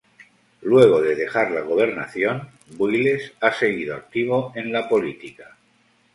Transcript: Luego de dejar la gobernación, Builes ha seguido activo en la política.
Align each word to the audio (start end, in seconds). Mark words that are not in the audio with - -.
Luego 0.61 0.99
de 0.99 1.13
dejar 1.13 1.51
la 1.51 1.61
gobernación, 1.61 2.49
Builes 2.75 3.33
ha 3.39 3.51
seguido 3.51 3.93
activo 3.93 4.51
en 4.55 4.71
la 4.73 4.89
política. 4.89 5.55